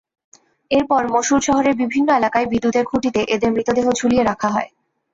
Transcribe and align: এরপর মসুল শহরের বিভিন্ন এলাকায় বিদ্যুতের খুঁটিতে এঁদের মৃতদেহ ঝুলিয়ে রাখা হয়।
এরপর 0.71 1.01
মসুল 1.15 1.39
শহরের 1.39 1.75
বিভিন্ন 1.81 2.09
এলাকায় 2.13 2.47
বিদ্যুতের 2.51 2.85
খুঁটিতে 2.85 3.21
এঁদের 3.33 3.49
মৃতদেহ 3.51 3.87
ঝুলিয়ে 3.99 4.23
রাখা 4.23 4.49
হয়। 4.49 4.69